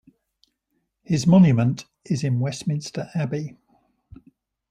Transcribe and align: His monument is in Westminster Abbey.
His 1.03 1.27
monument 1.27 1.85
is 2.05 2.23
in 2.23 2.39
Westminster 2.39 3.11
Abbey. 3.13 3.55